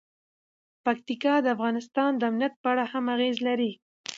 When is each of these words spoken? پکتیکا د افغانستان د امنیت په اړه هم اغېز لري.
پکتیکا 0.85 1.33
د 1.41 1.47
افغانستان 1.55 2.11
د 2.15 2.21
امنیت 2.31 2.53
په 2.61 2.67
اړه 2.73 2.85
هم 2.91 3.05
اغېز 3.15 3.37
لري. 3.47 3.71